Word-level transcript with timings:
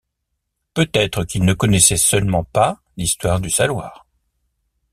Peut-être 0.73 1.25
qu’il 1.25 1.45
ne 1.45 1.53
connaissait 1.53 1.95
seulement 1.95 2.43
pas 2.43 2.79
l’histoire 2.97 3.39
du 3.39 3.51
saloir. 3.51 4.07